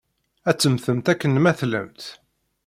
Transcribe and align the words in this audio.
Ad 0.49 0.57
temmtemt 0.57 1.11
akken 1.13 1.39
ma 1.41 1.51
tellamt. 1.59 2.03